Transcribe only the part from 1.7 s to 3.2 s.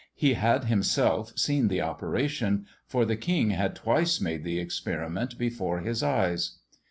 operation, for the